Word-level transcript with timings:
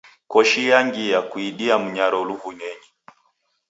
Koshi 0.27 0.61
yangia 0.69 1.21
kuidia 1.29 1.79
mnyaro 1.79 2.19
luvunenyi. 2.27 2.87